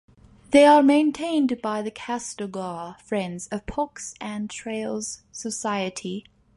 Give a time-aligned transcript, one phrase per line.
[0.49, 6.25] They are maintained by the Castlegar Friends of Parks and Trails Society.